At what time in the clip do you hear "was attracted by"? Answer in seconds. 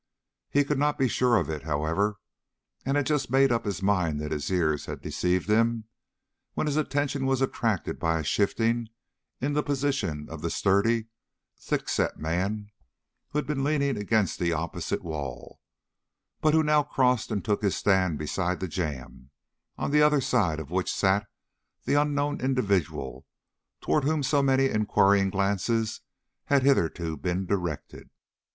7.27-8.17